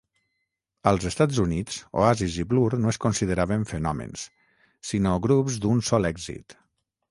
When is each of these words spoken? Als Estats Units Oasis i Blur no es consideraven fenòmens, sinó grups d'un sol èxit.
Als 0.91 1.03
Estats 1.09 1.41
Units 1.43 1.77
Oasis 2.01 2.37
i 2.45 2.47
Blur 2.55 2.79
no 2.85 2.91
es 2.93 2.99
consideraven 3.05 3.67
fenòmens, 3.73 4.25
sinó 4.93 5.15
grups 5.29 5.63
d'un 5.67 5.87
sol 5.93 6.13
èxit. 6.15 6.61